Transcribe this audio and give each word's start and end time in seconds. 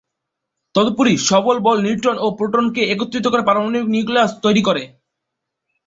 তদুপরি, 0.75 1.13
সবল 1.29 1.57
বল 1.59 1.77
নিউট্রন 1.81 2.15
এবং 2.19 2.31
প্রোটন 2.37 2.65
কে 2.75 2.81
একত্রিত 2.85 3.25
করে 3.27 3.43
পারমাণবিক 3.43 3.85
নিউক্লিয়াস 3.87 4.31
তৈরি 4.43 4.61
করে। 4.67 4.83